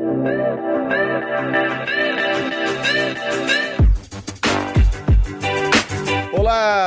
[0.00, 0.14] Boo!
[0.14, 0.24] Boo!
[0.24, 1.86] Boo!
[3.46, 3.59] Boo!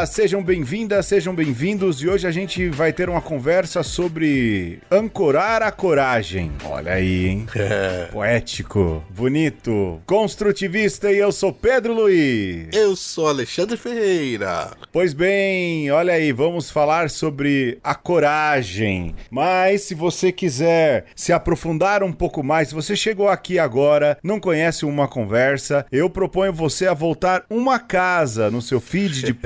[0.04, 5.62] Olá, sejam bem-vindas, sejam bem-vindos e hoje a gente vai ter uma conversa sobre ancorar
[5.62, 6.52] a coragem.
[6.66, 7.48] Olha aí, hein?
[8.12, 12.68] Poético, bonito, construtivista e eu sou Pedro Luiz.
[12.74, 14.72] Eu sou Alexandre Ferreira.
[14.92, 19.16] Pois bem, olha aí, vamos falar sobre a coragem.
[19.32, 24.38] Mas se você quiser se aprofundar um pouco mais, se você chegou aqui agora, não
[24.38, 29.34] conhece uma conversa, eu proponho você a voltar uma casa no seu feed de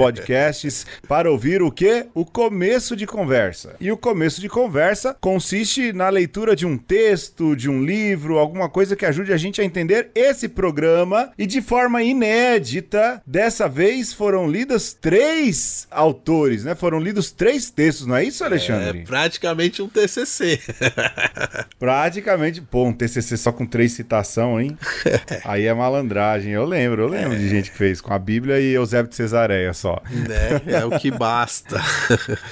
[0.48, 2.06] podcasts para ouvir o que?
[2.14, 3.76] O começo de conversa.
[3.80, 8.70] E o começo de conversa consiste na leitura de um texto, de um livro, alguma
[8.70, 14.14] coisa que ajude a gente a entender esse programa e de forma inédita, dessa vez
[14.14, 16.76] foram lidas três autores, né?
[16.76, 19.00] Foram lidos três textos, não é isso, Alexandre?
[19.00, 20.60] É praticamente um TCC.
[21.80, 24.78] Praticamente, pô, um TCC só com três citação, hein?
[25.44, 26.52] Aí é malandragem.
[26.52, 29.74] Eu lembro, eu lembro de gente que fez com a Bíblia e Eusébio de Cesareia
[29.74, 30.02] só.
[30.38, 30.62] Né?
[30.80, 31.80] É o que basta.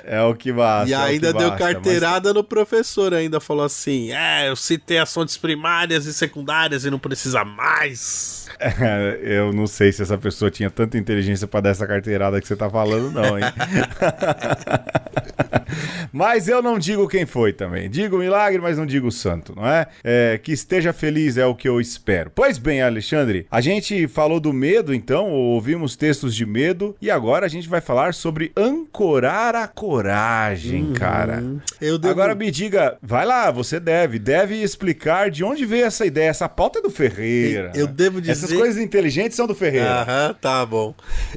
[0.04, 0.90] É o que basta.
[0.90, 4.98] e é ainda que deu basta, carteirada no professor, ainda falou assim: é, eu citei
[5.00, 7.56] as fontes primárias e secundárias e não precisa mais.
[7.66, 12.40] mas- É, eu não sei se essa pessoa tinha tanta inteligência pra dar essa carteirada
[12.40, 13.44] que você tá falando, não, hein?
[16.12, 17.90] mas eu não digo quem foi também.
[17.90, 19.88] Digo milagre, mas não digo santo, não é?
[20.04, 22.32] É, Que esteja feliz é o que eu espero.
[22.34, 27.46] Pois bem, Alexandre, a gente falou do medo, então, ouvimos textos de medo, e agora
[27.46, 31.44] a gente vai falar sobre ancorar a coragem, cara.
[31.82, 32.12] Eu devo...
[32.12, 36.30] Agora me diga, vai lá, você deve, deve explicar de onde veio essa ideia.
[36.30, 37.72] Essa pauta é do Ferreira.
[37.76, 40.02] Eu devo Essas dizer- coisas inteligentes são do Ferreira.
[40.02, 40.94] Aham, tá bom.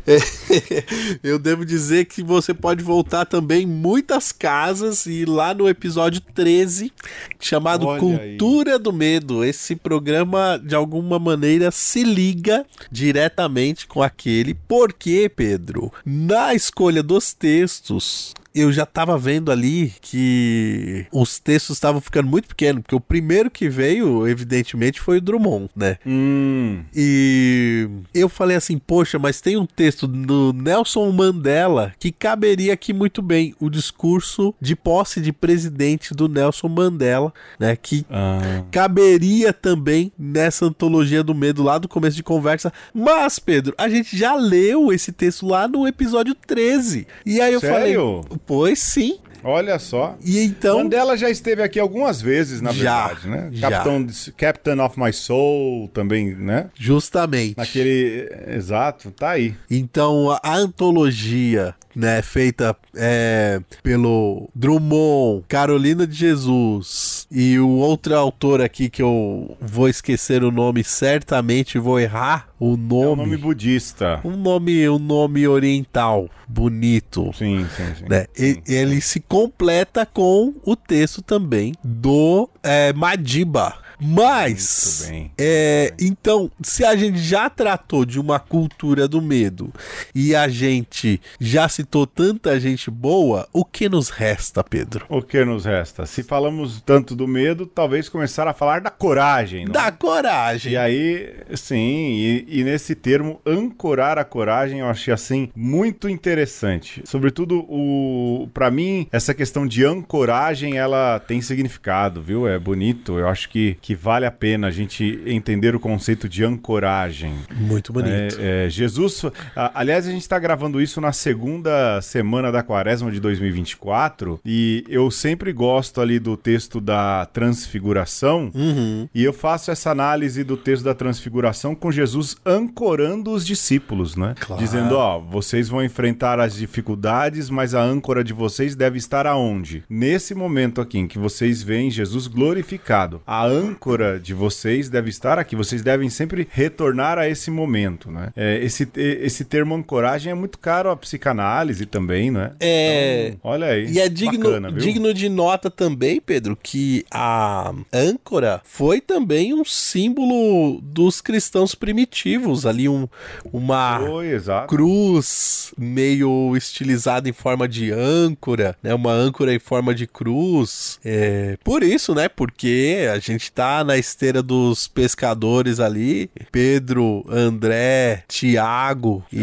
[1.22, 6.92] Eu devo dizer que você pode voltar também muitas casas e lá no episódio 13,
[7.41, 9.45] chamado Olha Cultura do Medo.
[9.45, 14.55] Esse programa, de alguma maneira, se liga diretamente com aquele.
[14.55, 15.92] Porque, Pedro,
[16.28, 18.34] na escolha dos textos.
[18.55, 23.51] Eu já tava vendo ali que os textos estavam ficando muito pequenos, porque o primeiro
[23.51, 25.97] que veio, evidentemente, foi o Drummond, né?
[26.07, 32.73] Hum, E eu falei assim, poxa, mas tem um texto do Nelson Mandela que caberia
[32.73, 38.65] aqui muito bem, o discurso de posse de presidente do Nelson Mandela, né, que ah,
[38.70, 42.73] caberia também nessa antologia do medo lá do começo de conversa.
[42.92, 47.07] Mas, Pedro, a gente já leu esse texto lá no episódio 13.
[47.25, 48.23] E aí eu Sério?
[48.23, 49.19] falei, pois sim.
[49.45, 50.17] olha só.
[50.25, 53.48] E então Mandela já esteve aqui algumas vezes, na Já, verdade, né?
[53.53, 53.70] já.
[53.70, 56.70] Capitão, Captain of My Soul também, né?
[56.75, 58.29] justamente Naquele.
[58.48, 59.55] Exato, tá aí.
[59.70, 68.16] Então, a, a antologia, né, feita é, pelo Drummond, Carolina de Jesus e o outro
[68.16, 73.22] autor aqui que eu vou esquecer o nome, certamente vou errar o É um nome.
[73.22, 74.20] nome budista.
[74.24, 77.30] um nome, um nome oriental, bonito.
[77.34, 78.05] Sim, sim, sim.
[78.08, 78.27] Né?
[78.38, 83.74] E- ele se completa com o texto também do é, Madiba.
[84.01, 89.73] Mas, é, então, se a gente já tratou de uma cultura do medo
[90.14, 95.05] e a gente já citou tanta gente boa, o que nos resta, Pedro?
[95.09, 96.07] O que nos resta?
[96.07, 99.64] Se falamos tanto do medo, talvez começar a falar da coragem.
[99.64, 99.75] não é?
[99.75, 100.73] Da coragem.
[100.73, 107.03] E aí, sim, e, e nesse termo, ancorar a coragem, eu achei assim muito interessante.
[107.05, 112.47] Sobretudo, o para mim, essa questão de ancoragem, ela tem significado, viu?
[112.47, 113.19] É bonito.
[113.19, 117.32] Eu acho que, que vale a pena a gente entender o conceito de ancoragem.
[117.56, 118.36] Muito bonito.
[118.38, 119.24] É, é, Jesus,
[119.56, 124.84] a- aliás, a gente está gravando isso na segunda semana da quaresma de 2024 e
[124.90, 129.08] eu sempre gosto ali do texto da transfiguração Uhum.
[129.14, 134.34] e eu faço essa análise do texto da transfiguração com Jesus ancorando os discípulos, né?
[134.38, 134.60] Claro.
[134.62, 139.82] Dizendo, ó, vocês vão enfrentar as dificuldades, mas a âncora de vocês deve estar aonde?
[139.88, 143.77] Nesse momento aqui em que vocês veem Jesus glorificado, a âncora
[144.20, 145.56] de vocês deve estar aqui.
[145.56, 148.31] Vocês devem sempre retornar a esse momento, né?
[148.37, 152.53] É, esse, esse termo ancoragem é muito caro à psicanálise também, né?
[152.61, 153.29] É.
[153.29, 153.91] Então, olha aí.
[153.91, 159.64] E é digno, Bacana, digno de nota também, Pedro, que a âncora foi também um
[159.64, 162.67] símbolo dos cristãos primitivos.
[162.67, 163.08] Ali um,
[163.53, 168.94] uma Foi, cruz meio estilizada em forma de âncora, né?
[168.94, 170.99] Uma âncora em forma de cruz.
[171.05, 172.29] É, por isso, né?
[172.29, 179.43] Porque a gente tá tá na esteira dos pescadores ali, Pedro, André, Tiago e,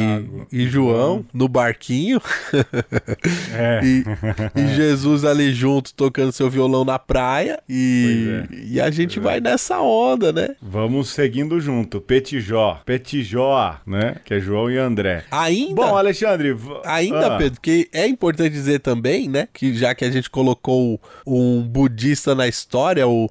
[0.51, 2.19] e João no barquinho.
[3.53, 3.81] É.
[3.83, 4.03] E,
[4.55, 7.59] e Jesus ali junto tocando seu violão na praia.
[7.69, 10.55] E, e a gente vai nessa onda, né?
[10.61, 12.01] Vamos seguindo junto.
[12.01, 12.81] Petijó.
[12.85, 14.17] Petijó, né?
[14.25, 15.23] Que é João e André.
[15.31, 15.75] Ainda.
[15.75, 16.55] Bom, Alexandre.
[16.83, 19.47] Ainda, ah, Pedro, que é importante dizer também, né?
[19.53, 23.29] Que já que a gente colocou um budista na história, o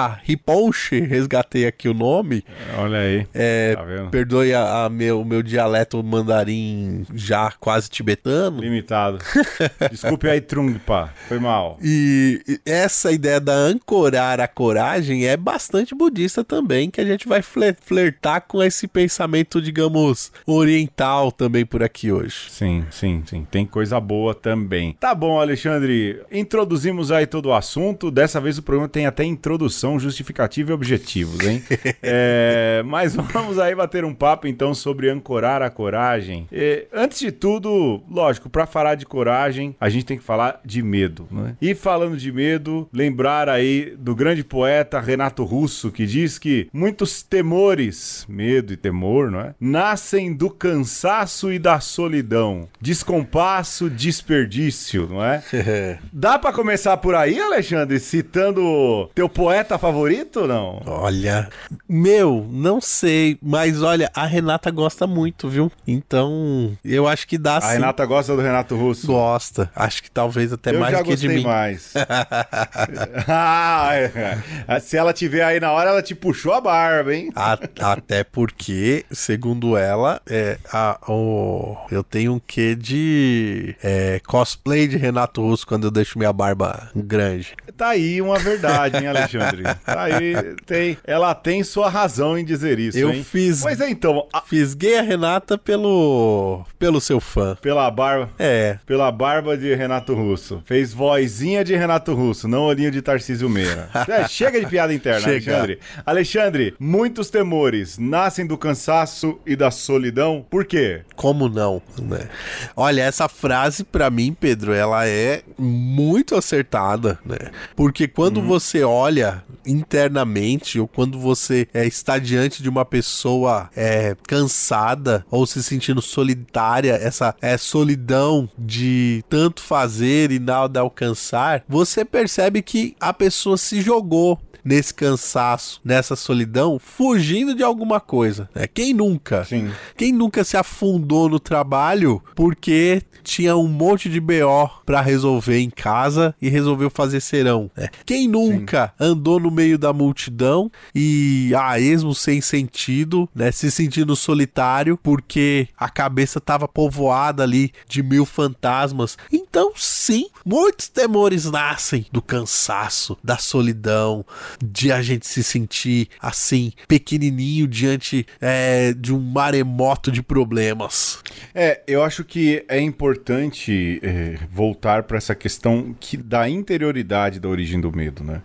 [0.00, 2.44] Trungpa Rinpoche, resgatei aqui o nome.
[2.78, 3.26] Olha aí.
[3.34, 8.60] É, Tá perdoe a, a meu, meu dialeto mandarim já quase tibetano.
[8.60, 9.18] Limitado.
[9.90, 11.12] Desculpe aí, Trungpa.
[11.28, 11.78] Foi mal.
[11.82, 17.42] E essa ideia da ancorar a coragem é bastante budista também, que a gente vai
[17.42, 22.50] fle- flertar com esse pensamento, digamos, oriental também por aqui hoje.
[22.50, 23.46] Sim, sim, sim.
[23.50, 24.96] Tem coisa boa também.
[24.98, 26.20] Tá bom, Alexandre.
[26.30, 28.10] Introduzimos aí todo o assunto.
[28.10, 31.62] Dessa vez o programa tem até introdução, justificativa e objetivos, hein?
[32.02, 36.46] É, mas vamos aí bater um papo então sobre ancorar a coragem.
[36.50, 40.82] É, antes de tudo, lógico, para falar de coragem, a gente tem que falar de
[40.82, 41.56] medo, né?
[41.60, 47.22] E falando de medo, lembrar aí do grande poeta Renato Russo, que diz que muitos
[47.22, 49.54] temores, medo e temor, não é?
[49.60, 55.42] Nascem do cansaço e da solidão, descompasso, desperdício, não é?
[56.12, 60.82] Dá pra começar por aí, Alexandre, citando teu poeta favorito ou não?
[60.86, 61.48] Olha,
[61.88, 65.72] meu, não sei, mas olha, a Renata gosta muito, viu?
[65.86, 67.72] Então, eu acho que dá A sim.
[67.74, 69.06] Renata gosta do Renato Russo.
[69.06, 69.70] Gosta.
[69.74, 71.42] Acho que talvez até Eu mais já do que de mim.
[71.42, 71.94] mais.
[73.26, 74.80] ah, é.
[74.80, 77.30] Se ela tiver aí na hora, ela te puxou a barba, hein?
[77.34, 84.86] A- até porque, segundo ela, é, a, o, eu tenho um quê de é, cosplay
[84.86, 87.54] de Renato Russo quando eu deixo minha barba grande.
[87.76, 89.59] Tá aí uma verdade, hein, Alexandre?
[89.86, 90.34] Aí,
[90.66, 93.24] tem, ela tem sua razão em dizer isso, Eu hein?
[93.24, 97.56] fiz- Pois é, então, a- Fisguei a Renata pelo, pelo seu fã.
[97.60, 100.62] pela barba, É, pela barba de Renato Russo.
[100.64, 103.88] Fez vozinha de Renato Russo, não olhinho de Tarcísio Meira.
[104.08, 105.52] É, chega de piada interna, Chega.
[105.52, 105.78] Alexandre.
[106.04, 110.44] Alexandre, muitos temores nascem do cansaço e da solidão.
[110.50, 111.02] Por quê?
[111.16, 112.28] como não, né?
[112.76, 117.36] Olha, essa frase pra mim, Pedro, ela é muito acertada, né?
[117.76, 124.16] Porque quando você olha internamente ou quando você é, está diante de uma pessoa é,
[124.26, 132.04] cansada ou se sentindo solitária, essa é, solidão de tanto fazer e nada alcançar, você
[132.04, 138.48] percebe que a pessoa se jogou nesse cansaço, nessa solidão, fugindo de alguma coisa.
[138.54, 138.66] Né?
[138.66, 139.44] Quem nunca?
[139.44, 139.70] Sim.
[139.96, 145.70] Quem nunca se afundou no trabalho porque tinha um monte de BO pra resolver em
[145.70, 147.70] casa e resolveu fazer serão?
[147.76, 147.88] né?
[148.04, 154.14] Quem nunca andou no meio da multidão e a esmo sem sentido, né, se sentindo
[154.14, 159.16] solitário porque a cabeça tava povoada ali de mil fantasmas?
[159.32, 164.24] Então, sim, muitos temores nascem do cansaço, da solidão,
[164.62, 171.18] de a gente se sentir assim pequenininho diante é, de um maremoto de problemas.
[171.54, 177.48] É, eu acho que é importante é, voltar para essa questão que da interioridade da
[177.48, 178.42] origem do medo, né?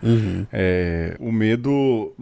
[0.52, 2.14] É, o medo,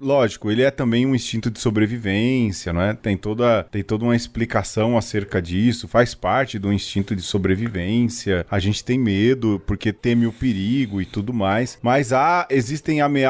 [0.00, 2.94] lógico, ele é também um instinto de sobrevivência, não é?
[2.94, 8.46] Tem toda, tem toda uma explicação acerca disso, faz parte do instinto de sobrevivência.
[8.50, 13.21] A gente tem medo porque teme o perigo e tudo mais, mas há existem ameaças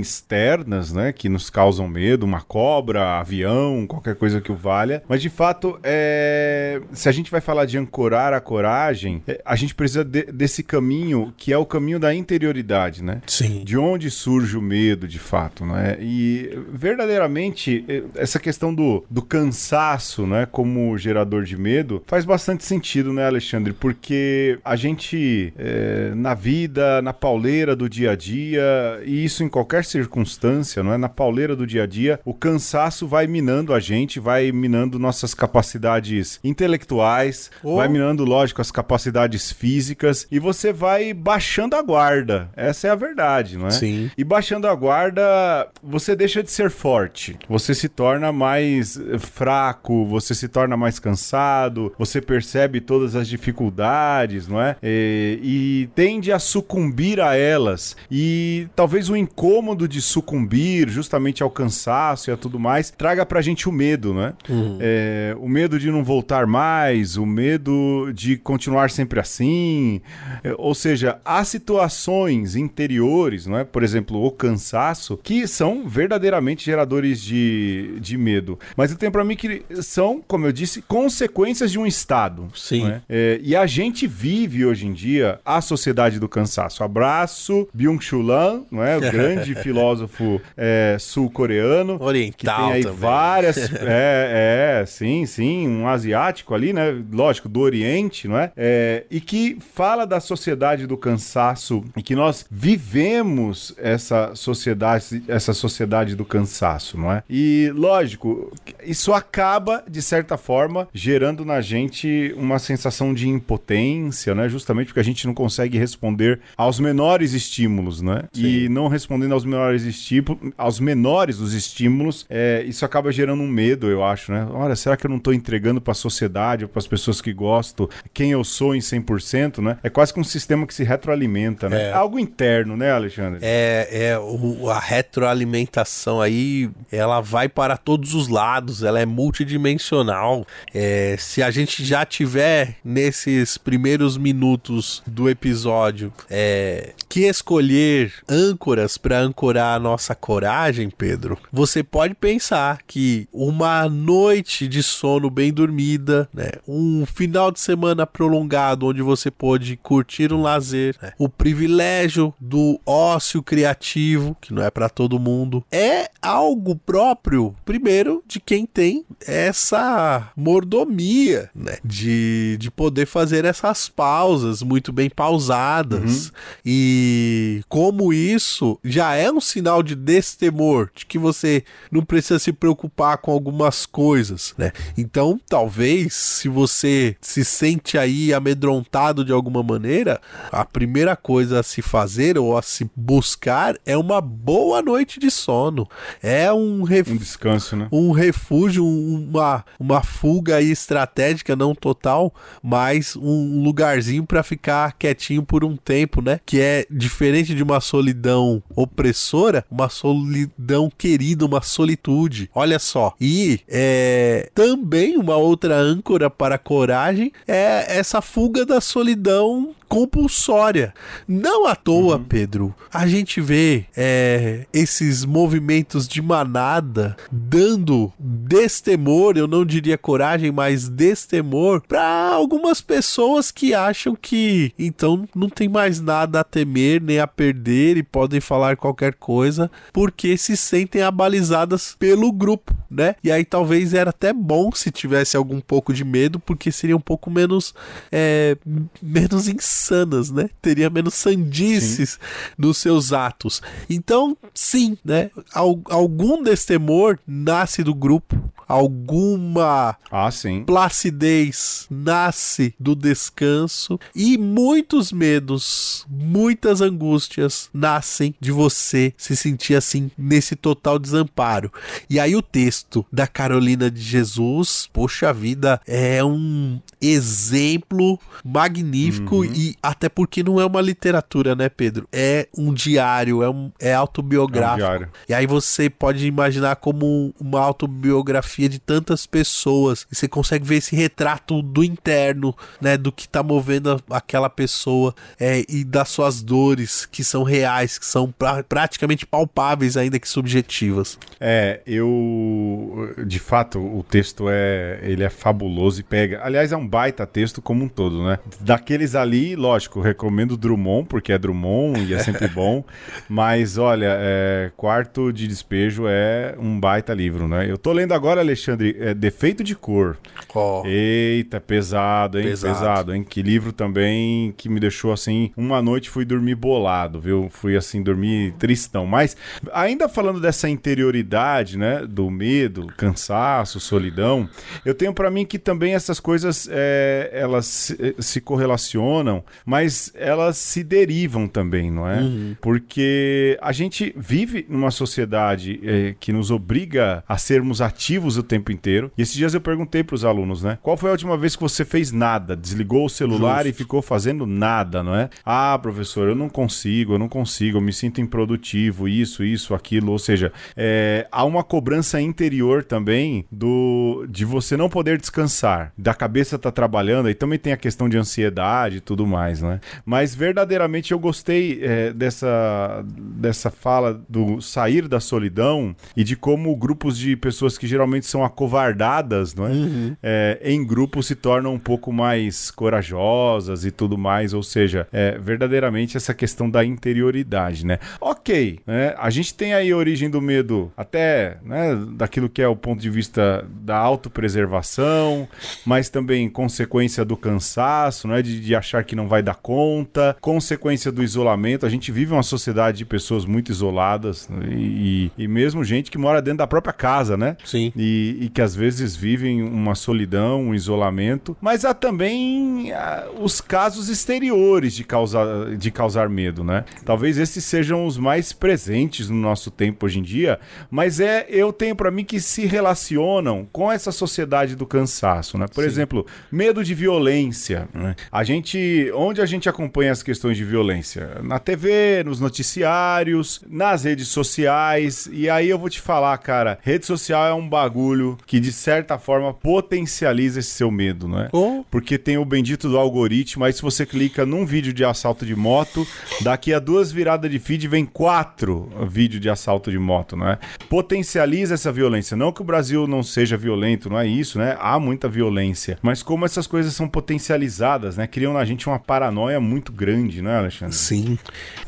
[0.00, 5.02] externas, né, que nos causam medo, uma cobra, avião, qualquer coisa que o valha.
[5.08, 6.80] Mas de fato, é...
[6.92, 10.62] se a gente vai falar de ancorar a coragem, é, a gente precisa de- desse
[10.62, 13.20] caminho que é o caminho da interioridade, né?
[13.26, 13.62] Sim.
[13.64, 15.96] De onde surge o medo, de fato, né?
[16.00, 22.64] E verdadeiramente eh, essa questão do, do cansaço, né, como gerador de medo, faz bastante
[22.64, 23.72] sentido, né, Alexandre?
[23.72, 28.62] Porque a gente eh, na vida, na pauleira do dia a dia,
[29.04, 30.98] e isso em qualquer circunstância, não é?
[30.98, 35.34] Na pauleira do dia a dia, o cansaço vai minando a gente, vai minando nossas
[35.34, 37.76] capacidades intelectuais, Oh.
[37.76, 42.50] vai minando, lógico, as capacidades físicas e você vai baixando a guarda.
[42.56, 43.70] Essa é a verdade, não é?
[43.70, 44.10] Sim.
[44.16, 47.36] E baixando a guarda, você deixa de ser forte.
[47.48, 53.28] Você se torna mais eh, fraco, você se torna mais cansado, você percebe todas as
[53.28, 54.76] necessidades, não é?
[54.82, 57.96] E, e tende a sucumbir a elas.
[58.10, 63.40] E talvez o incômodo de sucumbir justamente ao cansaço e a tudo mais traga pra
[63.40, 64.34] gente o medo, não é?
[64.48, 64.78] Uhum.
[64.80, 70.00] é o medo de não voltar mais, o medo de continuar sempre assim.
[70.42, 73.64] É, ou seja, há situações interiores, não é?
[73.64, 78.58] Por exemplo, o cansaço, que são verdadeiramente geradores de, de medo.
[78.76, 82.48] Mas eu tenho para mim que são, como eu disse, consequências de um estado.
[82.54, 82.88] Sim.
[82.88, 83.00] É?
[83.08, 86.82] É, e a gente vive hoje em dia a sociedade do cansaço.
[86.82, 88.98] Abraço, Byung-Chul Han, não é?
[89.22, 91.98] Grande filósofo é, sul-coreano.
[92.00, 92.98] Oriental Que tem aí também.
[92.98, 93.56] várias...
[93.82, 95.68] é, é, sim, sim.
[95.68, 96.96] Um asiático ali, né?
[97.12, 98.52] Lógico, do Oriente, não é?
[98.56, 99.04] é?
[99.10, 106.14] E que fala da sociedade do cansaço e que nós vivemos essa sociedade, essa sociedade
[106.14, 107.22] do cansaço, não é?
[107.28, 108.52] E, lógico,
[108.84, 114.48] isso acaba, de certa forma, gerando na gente uma sensação de impotência, né?
[114.48, 118.24] Justamente porque a gente não consegue responder aos menores estímulos, né?
[118.32, 118.44] Sim.
[118.46, 123.48] E não respondendo aos menores estímulos, aos menores dos estímulos, é, isso acaba gerando um
[123.48, 124.46] medo, eu acho, né?
[124.52, 127.88] Olha, será que eu não estou entregando para a sociedade, para as pessoas que gosto,
[128.12, 129.78] quem eu sou em 100%, né?
[129.82, 131.88] É quase que um sistema que se retroalimenta, né?
[131.88, 131.92] É.
[131.92, 133.38] Algo interno, né, Alexandre?
[133.40, 140.46] É, é o, a retroalimentação aí, ela vai para todos os lados, ela é multidimensional.
[140.74, 148.97] É, se a gente já tiver nesses primeiros minutos do episódio é, que escolher âncoras
[148.98, 155.52] para ancorar a nossa coragem, Pedro, você pode pensar que uma noite de sono bem
[155.52, 161.28] dormida, né, um final de semana prolongado onde você pode curtir um lazer, né, o
[161.28, 168.40] privilégio do ócio criativo, que não é para todo mundo, é algo próprio, primeiro, de
[168.40, 171.78] quem tem essa mordomia, né?
[171.84, 176.26] De, de poder fazer essas pausas muito bem pausadas.
[176.26, 176.32] Uhum.
[176.64, 182.52] E como isso já é um sinal de destemor, de que você não precisa se
[182.52, 184.72] preocupar com algumas coisas, né?
[184.96, 190.20] Então, talvez, se você se sente aí amedrontado de alguma maneira,
[190.50, 195.30] a primeira coisa a se fazer ou a se buscar é uma boa noite de
[195.30, 195.88] sono.
[196.22, 197.10] É um, ref...
[197.10, 197.88] um descanso, né?
[197.92, 205.42] Um refúgio, uma, uma fuga aí estratégica, não total, mas um lugarzinho para ficar quietinho
[205.42, 206.40] por um tempo, né?
[206.44, 212.50] Que é diferente de uma solidão opressora, uma solidão querida, uma solitude.
[212.54, 213.14] Olha só.
[213.20, 220.92] E é, também uma outra âncora para a coragem é essa fuga da solidão compulsória.
[221.26, 222.24] Não à toa, uhum.
[222.24, 230.52] Pedro, a gente vê é, esses movimentos de manada dando destemor, eu não diria coragem,
[230.52, 237.00] mas destemor para algumas pessoas que acham que então não tem mais nada a temer
[237.00, 243.14] nem a perder e podem falar qualquer coisa porque se sentem abalizadas pelo grupo, né?
[243.24, 247.00] E aí talvez era até bom se tivesse algum pouco de medo porque seria um
[247.00, 247.74] pouco menos
[248.12, 248.56] é,
[249.02, 250.50] menos insano insanas, né?
[250.60, 252.18] Teria menos sandices sim.
[252.58, 253.62] nos seus atos.
[253.88, 255.30] Então, sim, né?
[255.52, 260.28] Algum destemor nasce do grupo, alguma ah,
[260.66, 270.10] placidez nasce do descanso e muitos medos, muitas angústias nascem de você se sentir assim
[270.18, 271.72] nesse total desamparo.
[272.10, 279.44] E aí o texto da Carolina de Jesus, poxa vida, é um exemplo magnífico uhum.
[279.44, 282.08] e até porque não é uma literatura, né, Pedro?
[282.12, 284.88] É um diário, é, um, é autobiográfico.
[284.88, 290.06] É um e aí você pode imaginar como uma autobiografia de tantas pessoas.
[290.10, 295.14] E você consegue ver esse retrato do interno, né, do que tá movendo aquela pessoa
[295.38, 300.28] é, e das suas dores que são reais, que são pra, praticamente palpáveis ainda que
[300.28, 301.18] subjetivas.
[301.40, 306.40] É, eu de fato o texto é ele é fabuloso e pega.
[306.42, 308.38] Aliás, é um baita texto como um todo, né?
[308.60, 312.84] Daqueles ali, lógico, recomendo Drummond, porque é Drummond e é sempre bom.
[313.28, 317.70] Mas olha, é, Quarto de Despejo é um baita livro, né?
[317.70, 320.16] Eu tô lendo agora, Alexandre, é Defeito de Cor.
[320.54, 320.82] Oh.
[320.86, 322.44] Eita, pesado, hein?
[322.44, 322.74] Pesado.
[322.74, 323.24] pesado, hein?
[323.24, 325.52] Que livro também que me deixou assim.
[325.56, 327.48] Uma noite fui dormir bolado, viu?
[327.50, 329.06] Fui assim, dormir tristão.
[329.06, 329.36] Mas
[329.72, 332.06] ainda falando dessa interioridade, né?
[332.08, 334.48] Do medo, cansaço, solidão,
[334.84, 340.56] eu tenho para mim que também essas coisas é, elas se, se, correlacionam, mas elas
[340.56, 342.20] se derivam também, não é?
[342.20, 342.56] Uhum.
[342.60, 348.72] Porque a gente vive numa sociedade é, que nos obriga a sermos ativos o tempo
[348.72, 349.10] inteiro.
[349.16, 350.78] E esses dias eu perguntei para os alunos, né?
[350.82, 352.56] Qual foi a última vez que você fez nada?
[352.56, 353.68] Desligou o celular Justo.
[353.68, 355.28] e ficou fazendo nada, não é?
[355.44, 360.12] Ah, professor, eu não consigo, eu não consigo, eu me sinto improdutivo, isso, isso, aquilo.
[360.12, 366.14] Ou seja, é, há uma cobrança interior também do de você não poder descansar, da
[366.14, 369.80] cabeça tá trabalhando, aí também tem a questão de ansiedade e tudo mais, né?
[370.04, 376.74] Mas verdadeiramente eu gostei é, dessa, dessa fala do sair da solidão e de como
[376.76, 379.70] grupos de pessoas que geralmente são acovardadas, não é?
[379.70, 380.16] Uhum.
[380.22, 385.38] é em grupo se tornam um pouco mais corajosas e tudo mais, ou seja, é,
[385.38, 387.98] verdadeiramente essa questão da interioridade, né?
[388.20, 389.14] Ok, né?
[389.18, 393.00] a gente tem aí a origem do medo até né, daquilo que é o ponto
[393.00, 395.48] de vista da autopreservação,
[395.84, 398.42] mas também consequência do cansaço, né?
[398.42, 401.86] De, de achar que não vai dar conta, consequência do isolamento.
[401.86, 404.66] A gente vive uma sociedade de pessoas muito isoladas né?
[404.70, 407.56] e, e, mesmo gente que mora dentro da própria casa, né?
[407.64, 407.92] Sim.
[407.96, 411.56] E, e que às vezes vivem uma solidão, um isolamento.
[411.60, 416.84] Mas há também ah, os casos exteriores de causar, de causar medo, né?
[417.04, 420.58] Talvez esses sejam os mais presentes no nosso tempo hoje em dia,
[420.90, 425.66] mas é eu tenho para mim que se relacionam com essa sociedade do cansaço, né?
[425.66, 425.88] Por Sim.
[425.88, 427.88] exemplo, medo de violência.
[427.92, 428.14] Né?
[428.30, 431.40] A gente, onde a gente acompanha as questões de violência?
[431.42, 435.28] Na TV, nos noticiários, nas redes sociais.
[435.32, 439.18] E aí eu vou te falar, cara, rede social é um bagulho que de certa
[439.18, 441.48] forma potencializa esse seu medo, né?
[441.52, 441.84] Oh.
[441.90, 443.64] Porque tem o bendito do algoritmo.
[443.64, 446.06] Aí se você clica num vídeo de assalto de moto,
[446.42, 450.58] daqui a duas viradas de feed vem quatro vídeos de assalto de moto, né?
[450.88, 452.36] Potencializa essa violência.
[452.36, 454.76] Não que o Brasil não seja violento, não é isso, né?
[454.80, 455.98] Há muita violência.
[456.02, 458.26] Mas como essas coisas são potencializadas, né?
[458.26, 460.94] Criam na gente uma paranoia muito grande, né, Alexandre?
[460.94, 461.38] Sim.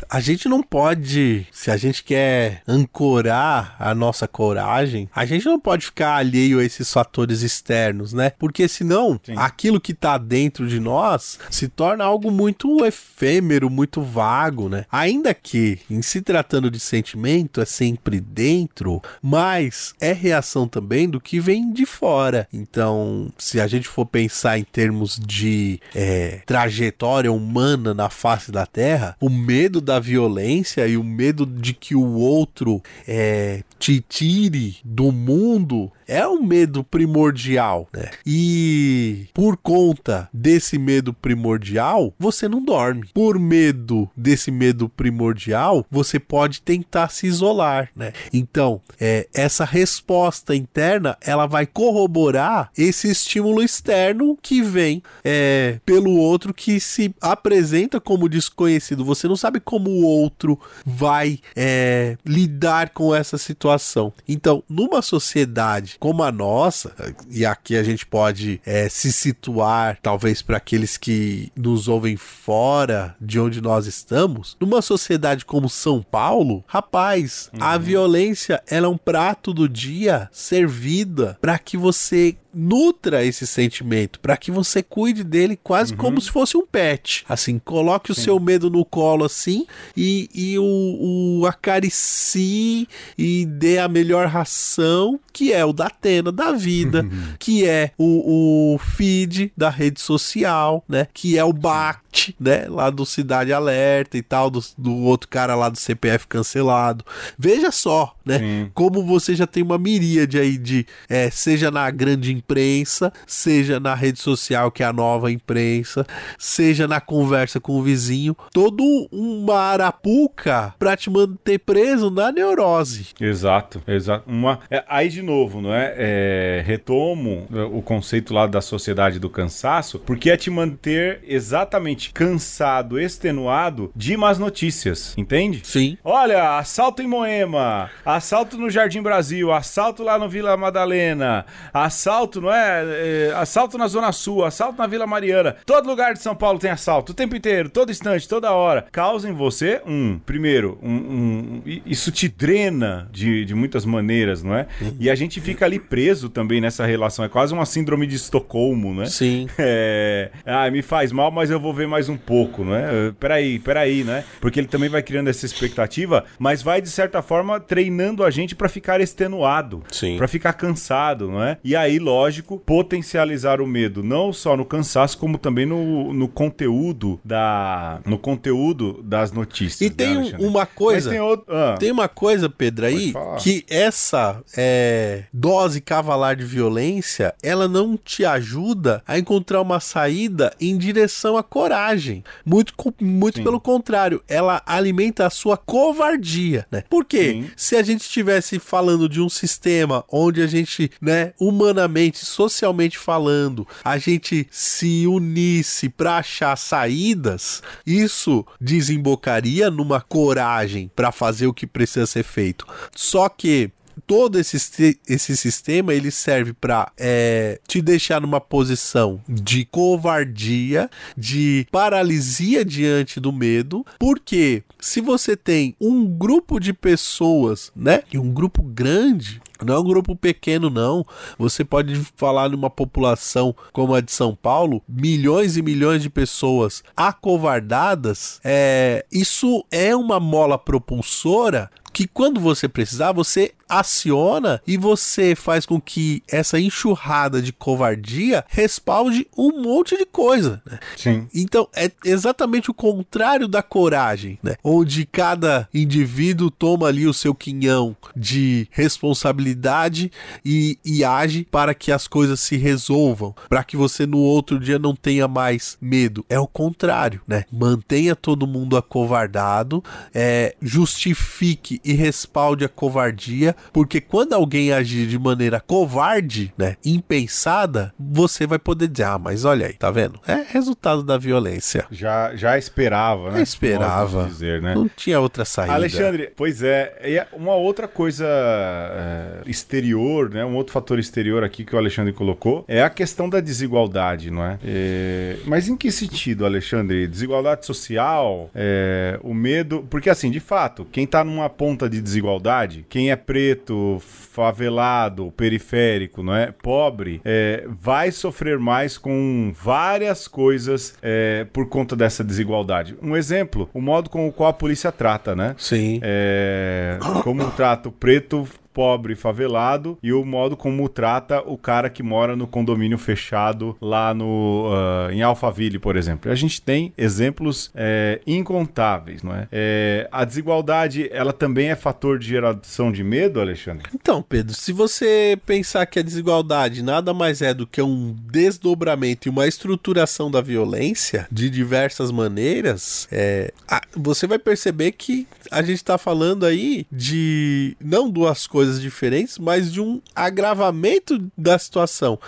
[0.08, 5.60] A gente não pode, se a gente quer ancorar a nossa coragem, a gente não
[5.60, 8.32] pode ficar alheio a esses fatores externos, né?
[8.36, 9.34] Porque senão Sim.
[9.36, 14.84] aquilo que tá dentro de nós se torna algo muito efêmero, muito vago, né?
[14.90, 21.20] Ainda que, em se tratando de sentimento, é sempre dentro, mas é reação também do
[21.20, 22.48] que vem de fora.
[22.52, 28.66] Então, se a gente for pensar em termos de é, trajetória humana na face da
[28.66, 34.76] Terra, o medo da violência e o medo de que o outro é, te tire
[34.85, 38.11] do mundo é um medo primordial, né?
[38.26, 43.09] E por conta desse medo primordial, você não dorme.
[43.14, 48.12] Por medo desse medo primordial, você pode tentar se isolar, né?
[48.33, 56.17] Então, é, essa resposta interna, ela vai corroborar esse estímulo externo que vem é, pelo
[56.17, 59.04] outro que se apresenta como desconhecido.
[59.04, 64.12] Você não sabe como o outro vai é, lidar com essa situação.
[64.28, 66.92] Então, numa sociedade como a nossa,
[67.30, 73.14] e aqui a gente pode é, se situar, talvez para aqueles que nos ouvem fora
[73.20, 77.62] de onde nós estamos, numa sociedade como São Paulo, rapaz, uhum.
[77.62, 84.21] a violência ela é um prato do dia servida para que você nutra esse sentimento,
[84.21, 85.99] para que você cuide dele quase uhum.
[85.99, 87.25] como se fosse um pet.
[87.28, 88.21] Assim, coloque Sim.
[88.21, 94.26] o seu medo no colo assim e, e o, o acaricie e dê a melhor
[94.26, 97.34] ração, que é o da Atena da vida, uhum.
[97.39, 101.06] que é o, o feed da rede social, né?
[101.13, 102.67] Que é o BACT, né?
[102.69, 107.04] Lá do Cidade Alerta e tal, do, do outro cara lá do CPF cancelado.
[107.39, 108.38] Veja só, né?
[108.38, 108.71] Sim.
[108.73, 113.95] Como você já tem uma miríade aí de, é, seja na grande imprensa, seja na
[113.95, 116.06] rede social, que é a nova imprensa,
[116.38, 123.08] seja na conversa com o vizinho, todo uma arapuca pra te manter preso na neurose.
[123.21, 124.30] Exato, exato.
[124.30, 125.95] Uma, é, aí de novo, não é?
[125.97, 126.64] é?
[126.64, 133.90] Retomo o conceito lá da sociedade do cansaço, porque é te manter exatamente cansado, extenuado
[133.95, 135.62] de más notícias, entende?
[135.64, 135.97] Sim.
[136.04, 138.20] Olha, assalto em Moema, assalto
[138.56, 142.85] no Jardim Brasil, assalto lá no Vila Madalena, assalto assalto, não é?
[142.85, 143.33] é?
[143.35, 145.56] Assalto na Zona Sul, assalto na Vila Mariana.
[145.65, 148.87] Todo lugar de São Paulo tem assalto, o tempo inteiro, todo instante, toda hora.
[148.93, 154.54] Causa em você, um, primeiro, um, um isso te drena de, de muitas maneiras, não
[154.54, 154.67] é?
[154.99, 157.25] E a gente fica ali preso também nessa relação.
[157.25, 159.06] É quase uma síndrome de Estocolmo, né?
[159.06, 159.49] Sim.
[159.73, 163.13] É, ah, me faz mal, mas eu vou ver mais um pouco, não é?
[163.21, 164.25] Peraí, peraí, né?
[164.41, 168.30] Porque ele também vai criando essa expectativa, mas vai, de certa forma, treinando treinando a
[168.30, 169.82] gente para ficar extenuado,
[170.17, 171.58] para ficar cansado, não é?
[171.63, 177.21] E aí, lógico, potencializar o medo não só no cansaço, como também no, no conteúdo
[177.23, 179.80] da no conteúdo das notícias.
[179.80, 183.65] E né, tem um, uma coisa, tem, outro, ah, tem, uma coisa, Pedro, aí que
[183.69, 190.76] essa é, dose cavalar de violência, ela não te ajuda a encontrar uma saída em
[190.78, 192.25] direção à coragem.
[192.45, 196.84] Muito, muito pelo contrário, ela alimenta a sua covardia, né?
[196.89, 197.50] Porque Sim.
[197.56, 203.66] se a gente estivesse falando de um sistema onde a gente, né, humanamente, socialmente falando,
[203.84, 211.66] a gente se unisse para achar saídas, isso desembocaria numa coragem para fazer o que
[211.66, 212.66] precisa ser feito.
[212.94, 213.70] Só que
[214.06, 221.67] todo esse, esse sistema ele serve para é, te deixar numa posição de covardia, de
[221.71, 228.32] paralisia diante do medo, porque se você tem um grupo de pessoas, né, e um
[228.32, 231.04] grupo grande não é um grupo pequeno, não.
[231.39, 236.82] Você pode falar numa população como a de São Paulo, milhões e milhões de pessoas
[236.97, 238.41] acovardadas.
[238.43, 245.67] É, isso é uma mola propulsora que quando você precisar, você aciona e você faz
[245.67, 250.63] com que essa enxurrada de covardia respalde um monte de coisa.
[250.65, 250.78] Né?
[250.97, 251.28] Sim.
[251.34, 254.56] Então é exatamente o contrário da coragem, né?
[254.65, 260.10] Onde cada indivíduo toma ali o seu quinhão de responsabilidade
[260.43, 264.78] e, e age para que as coisas se resolvam, para que você no outro dia
[264.78, 266.25] não tenha mais medo.
[266.30, 267.45] É o contrário, né?
[267.52, 269.84] Mantenha todo mundo acovardado,
[270.15, 277.92] é, justifique e respalde a covardia, porque quando alguém agir de maneira covarde, né, impensada,
[277.98, 280.20] você vai poder dizer: "Ah, mas olha aí, tá vendo?
[280.26, 281.86] É resultado da violência".
[281.90, 283.38] Já já esperava, né?
[283.38, 284.24] Já esperava.
[284.24, 284.74] Dizer, né?
[284.74, 285.74] Não tinha outra saída.
[285.74, 291.64] Alexandre, pois é, e uma outra coisa é, exterior, né, um outro fator exterior aqui
[291.64, 294.58] que o Alexandre colocou é a questão da desigualdade, não é?
[294.64, 297.06] é mas em que sentido, Alexandre?
[297.06, 302.00] Desigualdade social, é, o medo, porque assim, de fato, quem tá numa ponta conta de
[302.00, 306.52] desigualdade, quem é preto, favelado, periférico, não é?
[306.52, 312.97] Pobre, é, vai sofrer mais com várias coisas é, por conta dessa desigualdade.
[313.00, 315.54] Um exemplo, o modo com o qual a polícia trata, né?
[315.56, 316.00] Sim.
[316.02, 318.49] É, como trata o preto
[318.80, 324.14] pobre favelado e o modo como trata o cara que mora no condomínio fechado lá
[324.14, 326.32] no uh, em Alphaville, por exemplo.
[326.32, 329.47] A gente tem exemplos é, incontáveis, não é?
[329.52, 330.08] é?
[330.10, 333.86] A desigualdade, ela também é fator de geração de medo, Alexandre?
[333.95, 339.28] Então, Pedro, se você pensar que a desigualdade nada mais é do que um desdobramento
[339.28, 343.52] e uma estruturação da violência de diversas maneiras, é,
[343.95, 349.39] você vai perceber que a gente está falando aí de não duas coisas coisas diferentes,
[349.39, 352.19] mas de um agravamento da situação.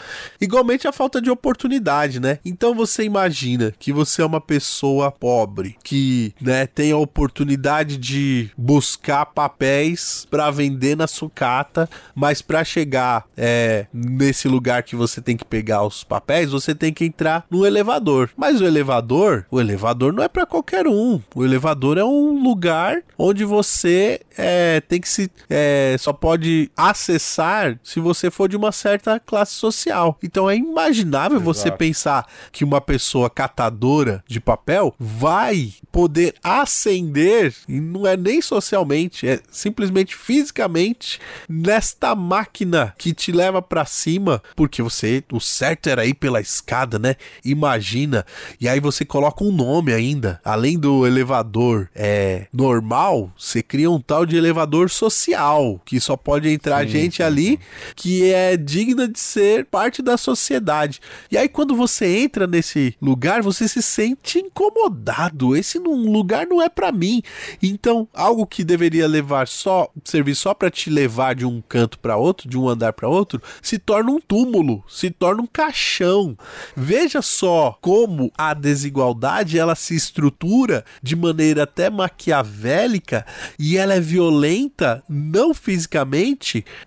[0.40, 2.38] Igualmente a falta de oportunidade, né?
[2.44, 8.50] Então você imagina que você é uma pessoa pobre, que né, tem a oportunidade de
[8.56, 15.36] buscar papéis para vender na sucata, mas para chegar é, nesse lugar que você tem
[15.36, 18.30] que pegar os papéis, você tem que entrar no elevador.
[18.36, 21.20] Mas o elevador, o elevador não é para qualquer um.
[21.34, 27.76] O elevador é um lugar onde você é, tem que se é, só pode acessar
[27.82, 30.16] se você for de uma certa classe social.
[30.22, 31.52] Então é imaginável Exato.
[31.52, 38.40] você pensar que uma pessoa catadora de papel vai poder ascender, e não é nem
[38.40, 45.88] socialmente, é simplesmente fisicamente, nesta máquina que te leva para cima, porque você, o certo
[45.88, 47.16] era ir pela escada, né?
[47.44, 48.24] Imagina.
[48.60, 54.00] E aí você coloca um nome ainda, além do elevador é normal, você cria um
[54.00, 57.60] tal de elevador social, que só pode entrar sim, gente sim, ali
[57.94, 61.00] que é digna de ser parte da sociedade.
[61.30, 65.56] E aí quando você entra nesse lugar, você se sente incomodado.
[65.56, 67.22] Esse lugar não é para mim.
[67.62, 72.16] Então, algo que deveria levar só servir só para te levar de um canto para
[72.16, 76.36] outro, de um andar para outro, se torna um túmulo, se torna um caixão.
[76.76, 83.26] Veja só como a desigualdade ela se estrutura de maneira até maquiavélica
[83.58, 86.01] e ela é violenta não fisicamente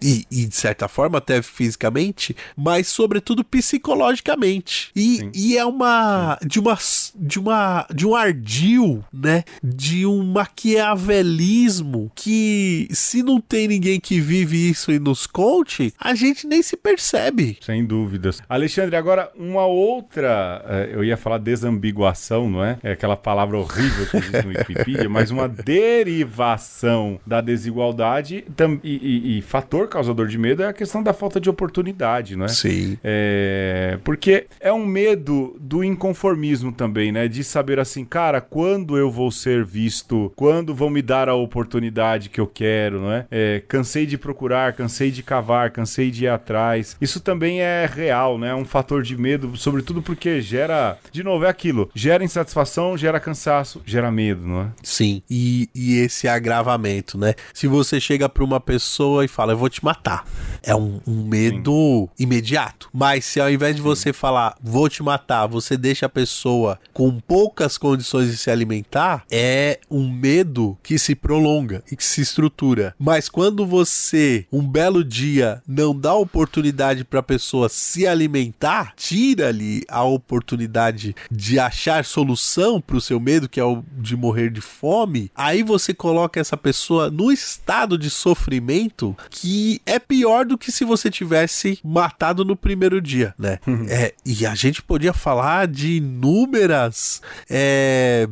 [0.01, 4.91] e, e, de certa forma até fisicamente, mas sobretudo psicologicamente.
[4.95, 6.77] E, e é uma de uma
[7.15, 9.43] de uma de um ardil, né?
[9.63, 16.13] De um maquiavelismo que se não tem ninguém que vive isso e nos conte, a
[16.15, 17.57] gente nem se percebe.
[17.61, 18.41] Sem dúvidas.
[18.47, 22.77] Alexandre, agora uma outra, eh, eu ia falar desambiguação, não é?
[22.83, 28.45] É aquela palavra horrível que existe no Wikipedia, mas uma derivação da desigualdade
[28.83, 32.45] e, e, e, fator causador de medo é a questão da falta de oportunidade, não
[32.45, 32.49] é?
[32.49, 32.97] Sim.
[33.03, 37.27] É, porque é um medo do inconformismo também, né?
[37.27, 42.29] De saber assim, cara, quando eu vou ser visto, quando vão me dar a oportunidade
[42.29, 43.27] que eu quero, não é?
[43.29, 46.97] é cansei de procurar, cansei de cavar, cansei de ir atrás.
[46.99, 48.49] Isso também é real, né?
[48.49, 53.19] É um fator de medo, sobretudo porque gera, de novo, é aquilo, gera insatisfação, gera
[53.19, 54.67] cansaço, gera medo, não é?
[54.81, 57.35] Sim, e, e esse agravamento, né?
[57.53, 60.25] Se você chega para uma pessoa e fala, eu vou te matar,
[60.63, 62.23] é um, um medo Sim.
[62.23, 62.89] imediato.
[62.93, 63.87] Mas se ao invés de Sim.
[63.87, 69.23] você falar, vou te matar, você deixa a pessoa com poucas condições de se alimentar,
[69.29, 72.95] é um medo que se prolonga e que se estrutura.
[72.97, 79.83] Mas quando você, um belo dia, não dá oportunidade para a pessoa se alimentar, tira-lhe
[79.89, 84.61] a oportunidade de achar solução para o seu medo, que é o de morrer de
[84.61, 88.84] fome, aí você coloca essa pessoa no estado de sofrimento
[89.29, 93.59] que é pior do que se você tivesse matado no primeiro dia, né?
[93.65, 93.85] Uhum.
[93.89, 98.27] é, e a gente podia falar de inúmeras é,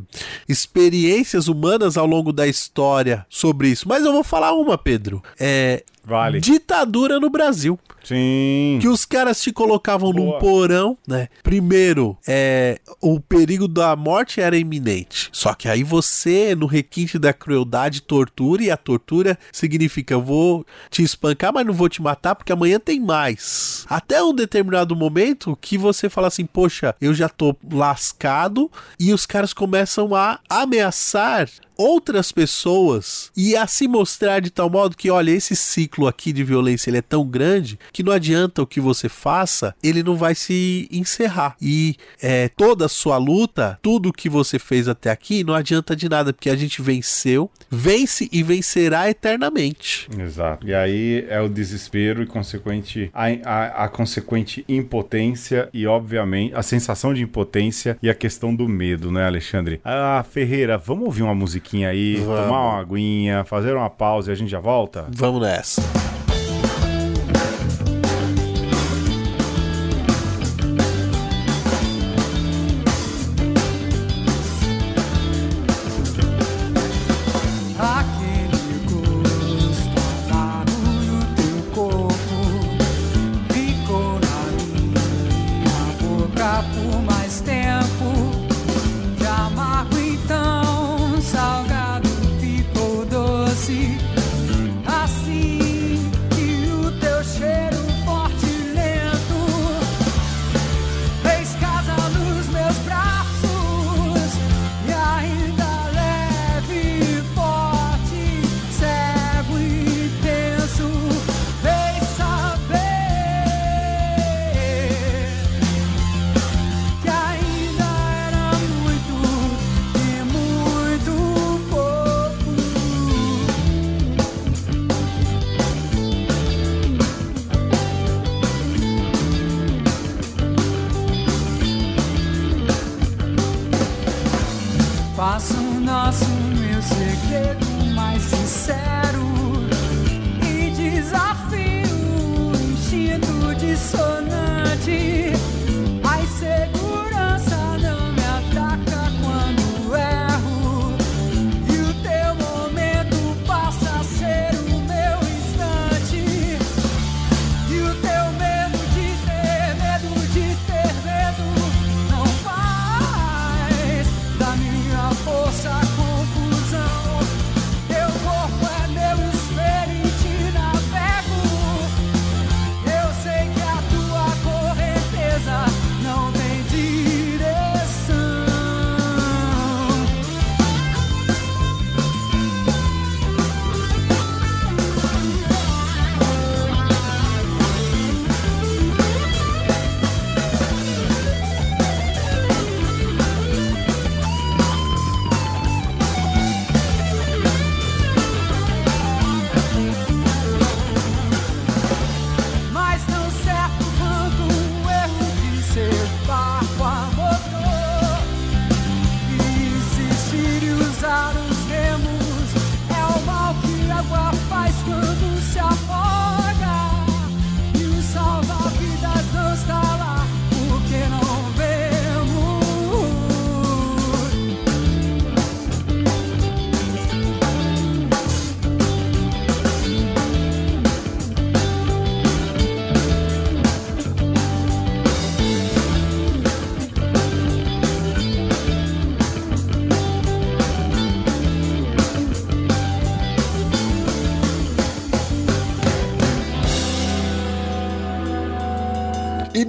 [0.48, 5.24] experiências humanas ao longo da história sobre isso, mas eu vou falar uma, Pedro.
[5.40, 6.42] É, Vale.
[6.42, 7.80] Ditadura no Brasil.
[8.04, 8.78] Sim.
[8.82, 10.34] Que os caras te colocavam Boa.
[10.34, 11.30] num porão, né?
[11.42, 15.30] Primeiro, é, o perigo da morte era iminente.
[15.32, 21.02] Só que aí você, no requinte da crueldade, tortura, e a tortura significa: vou te
[21.02, 23.86] espancar, mas não vou te matar, porque amanhã tem mais.
[23.90, 29.26] Até um determinado momento que você fala assim: poxa, eu já tô lascado, e os
[29.26, 31.50] caras começam a ameaçar
[31.84, 36.44] outras pessoas e a se mostrar de tal modo que, olha, esse ciclo aqui de
[36.44, 40.34] violência ele é tão grande que não adianta o que você faça, ele não vai
[40.34, 41.56] se encerrar.
[41.62, 46.08] E é, toda a sua luta, tudo que você fez até aqui, não adianta de
[46.08, 50.08] nada, porque a gente venceu, vence e vencerá eternamente.
[50.18, 50.66] Exato.
[50.66, 56.64] E aí é o desespero e consequente a, a, a consequente impotência e, obviamente, a
[56.64, 59.82] sensação de impotência e a questão do medo, né, Alexandre?
[59.84, 62.42] Ah, Ferreira, vamos ouvir uma música musiquinha aí, Vamos.
[62.42, 65.06] tomar uma aguinha, fazer uma pausa e a gente já volta?
[65.10, 65.82] Vamos nessa.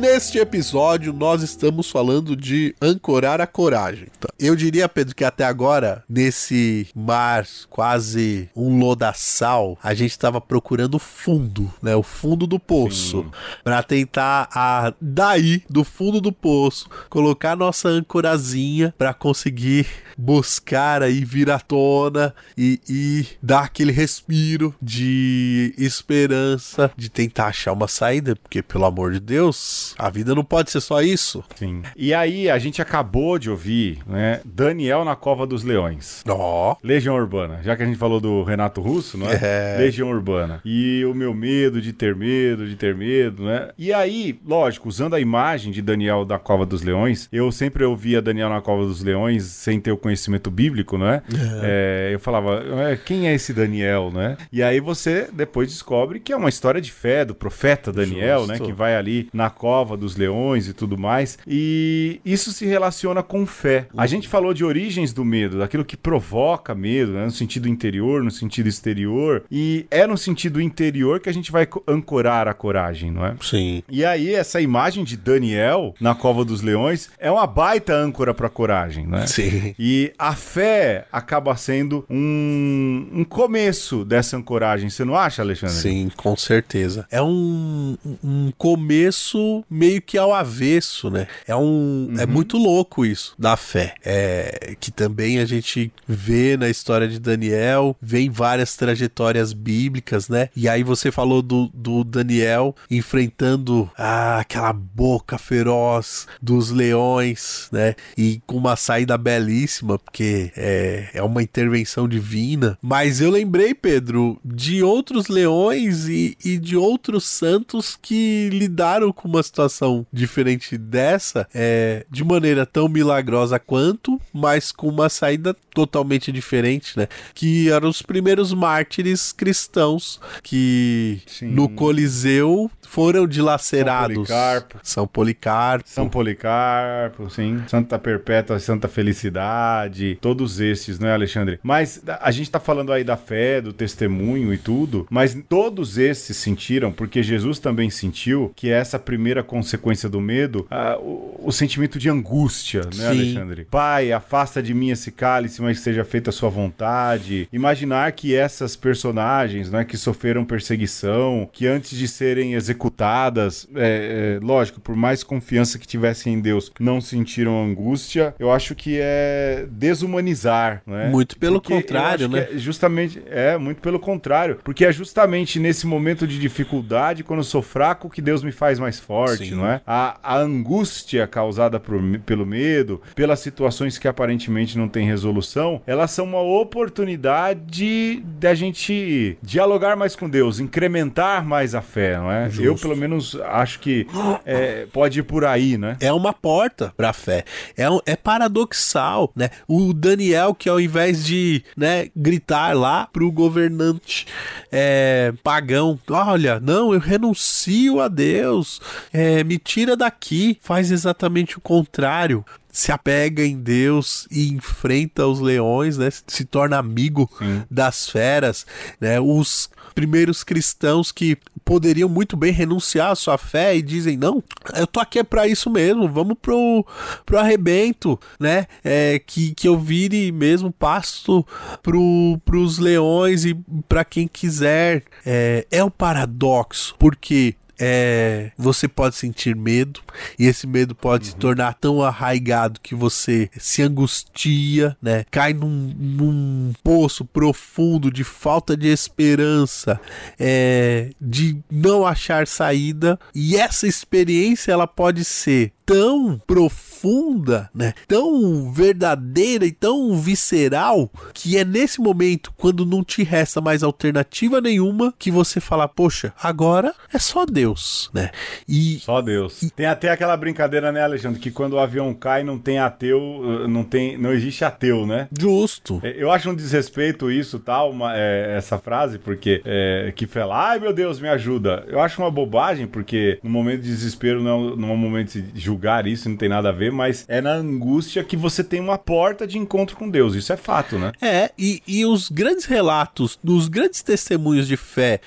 [0.05, 4.09] Neste episódio nós estamos falando de ancorar a coragem.
[4.21, 4.29] Tá?
[4.38, 10.97] Eu diria, Pedro, que até agora, nesse mar quase um lodaçal, a gente estava procurando
[10.97, 11.97] o fundo, né?
[11.97, 13.25] O fundo do poço.
[13.64, 19.87] para tentar, a, daí, do fundo do poço, colocar nossa ancorazinha para conseguir
[20.19, 27.73] buscar aí vir à tona e, e dar aquele respiro de esperança, de tentar achar
[27.73, 31.44] uma saída, porque pelo amor de Deus, a vida não pode ser só isso.
[31.54, 31.83] Sim.
[31.96, 36.22] E aí, a gente acabou de ouvir, né, Daniel na Cova dos Leões.
[36.28, 36.72] Ó.
[36.72, 36.76] Oh.
[36.83, 37.61] Legião Urbana.
[37.62, 39.38] Já que a gente falou do Renato Russo, não é?
[39.42, 39.76] é?
[39.78, 40.61] Legião Urbana.
[40.64, 43.70] E o meu medo de ter medo, de ter medo, né?
[43.78, 48.22] E aí, lógico, usando a imagem de Daniel da Cova dos Leões, eu sempre ouvia
[48.22, 51.22] Daniel na Cova dos Leões sem ter o conhecimento bíblico, não é?
[51.62, 52.11] é.
[52.11, 52.62] é eu falava,
[53.04, 54.37] quem é esse Daniel, né?
[54.52, 58.54] E aí você depois descobre que é uma história de fé do profeta Daniel, né?
[58.54, 58.62] Justo.
[58.62, 58.66] né?
[58.66, 61.38] Que vai ali na cova dos leões e tudo mais.
[61.47, 63.87] E isso se relaciona com fé.
[63.97, 67.25] A gente falou de origens do medo, daquilo que provoca medo, né?
[67.27, 69.44] No sentido interior, no sentido exterior.
[69.51, 73.37] E é no sentido interior que a gente vai ancorar a coragem, não é?
[73.40, 73.83] Sim.
[73.88, 78.49] E aí, essa imagem de Daniel na cova dos leões é uma baita âncora pra
[78.49, 79.27] coragem, né?
[79.27, 79.75] Sim.
[79.79, 84.88] E a fé acaba sendo um, um começo dessa ancoragem.
[84.88, 85.75] Você não acha, Alexandre?
[85.77, 87.07] Sim, com certeza.
[87.11, 91.27] É um, um começo meio que ao avesso, né?
[91.46, 92.20] É um é uhum.
[92.20, 93.94] é muito louco isso da fé.
[94.05, 100.48] É que também a gente vê na história de Daniel, vem várias trajetórias bíblicas, né?
[100.57, 107.94] E aí você falou do, do Daniel enfrentando ah, aquela boca feroz dos leões, né?
[108.16, 112.79] E com uma saída belíssima, porque é, é uma intervenção divina.
[112.83, 119.29] Mas eu lembrei, Pedro, de outros leões e, e de outros santos que lidaram com
[119.29, 126.33] uma situação diferente dessa, é, de maneira tão milagrosa quanto, mas com uma saída totalmente
[126.33, 127.09] diferente, né?
[127.35, 131.47] Que eram os primeiros mártires cristãos que Sim.
[131.49, 134.14] no Coliseu foram dilacerados.
[134.14, 134.79] São Policarpo.
[134.83, 135.88] São Policarpo.
[135.88, 137.62] São Policarpo, sim.
[137.67, 141.59] Santa Perpétua, Santa Felicidade, todos esses, né, Alexandre?
[141.62, 146.37] Mas a gente tá falando aí da fé, do testemunho e tudo, mas todos esses
[146.37, 150.66] sentiram, porque Jesus também sentiu que essa primeira consequência do medo,
[151.00, 153.07] o, o, sentimento de angústia, né, sim.
[153.07, 153.64] Alexandre?
[153.70, 157.48] Pai, afasta de mim esse cálice, mas seja feita a sua vontade.
[157.52, 164.38] Imaginar que essas personagens, né, que sofreram perseguição, que antes de serem executadas, executadas, é,
[164.40, 168.98] é, lógico, por mais confiança que tivessem em Deus, não sentiram angústia, eu acho que
[169.00, 171.09] é desumanizar, né?
[171.09, 172.48] Muito pelo porque contrário, né?
[172.52, 177.44] É justamente, é, muito pelo contrário, porque é justamente nesse momento de dificuldade, quando eu
[177.44, 179.55] sou fraco, que Deus me faz mais forte, Sim.
[179.57, 179.81] não é?
[179.87, 186.11] A, a angústia causada por, pelo medo, pelas situações que aparentemente não têm resolução, elas
[186.11, 192.49] são uma oportunidade da gente dialogar mais com Deus, incrementar mais a fé, não é?
[192.49, 192.64] Justo.
[192.64, 194.07] Eu, pelo menos, acho que
[194.44, 195.97] é, pode ir por aí, né?
[196.01, 197.44] É uma porta pra fé.
[197.77, 199.51] É, um, é paradoxal, né?
[199.68, 204.27] O Daniel, que ao invés de né, gritar lá pro governante
[204.70, 208.81] é, pagão, olha, não, eu renuncio a Deus,
[209.12, 215.38] é, me tira daqui, faz exatamente o contrário se apega em Deus e enfrenta os
[215.38, 216.08] leões, né?
[216.26, 217.62] Se torna amigo Sim.
[217.70, 218.66] das feras,
[219.00, 219.20] né?
[219.20, 224.42] Os primeiros cristãos que poderiam muito bem renunciar à sua fé e dizem: Não,
[224.74, 226.84] eu tô aqui é para isso mesmo, vamos pro,
[227.24, 228.66] pro arrebento, né?
[228.82, 231.46] É, que, que eu vire mesmo pasto
[231.80, 233.54] pro, pros leões e
[233.88, 235.04] para quem quiser.
[235.24, 240.00] É, é o paradoxo, porque é, você pode sentir medo
[240.38, 241.30] e esse medo pode uhum.
[241.32, 245.24] se tornar tão arraigado que você se angustia, né?
[245.30, 250.00] Cai num, num poço profundo de falta de esperança,
[250.38, 257.92] é, de não achar saída e essa experiência ela pode ser tão profunda, né?
[258.09, 264.61] Tão verdadeira e tão visceral que é nesse momento quando não te resta mais alternativa
[264.61, 268.31] nenhuma que você fala, poxa, agora é só Deus, né?
[268.68, 269.62] E só Deus.
[269.62, 269.70] E...
[269.70, 273.85] Tem até aquela brincadeira, né, Alexandre, que quando o avião cai não tem ateu, não
[273.85, 275.29] tem, não existe ateu, né?
[275.38, 276.01] Justo.
[276.03, 280.70] É, eu acho um desrespeito isso, tal, uma, é, essa frase, porque é, que fala,
[280.70, 281.85] ai meu Deus, me ajuda.
[281.88, 285.61] Eu acho uma bobagem, porque no momento de desespero não, não é um momento de
[285.74, 288.96] julgar isso, não tem nada a ver, mas é na angústia que você tem uma
[288.96, 290.35] porta de encontro com Deus.
[290.35, 291.12] Isso é fato, né?
[291.20, 295.20] É, e, e os grandes relatos, dos grandes testemunhos de fé,